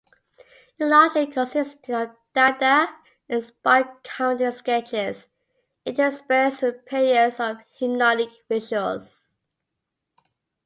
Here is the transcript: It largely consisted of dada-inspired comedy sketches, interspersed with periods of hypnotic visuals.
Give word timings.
It 0.79 0.85
largely 0.85 1.27
consisted 1.27 1.93
of 1.95 2.15
dada-inspired 2.33 4.03
comedy 4.03 4.51
sketches, 4.51 5.27
interspersed 5.85 6.63
with 6.63 6.87
periods 6.87 7.39
of 7.39 7.57
hypnotic 7.77 8.29
visuals. 8.49 9.33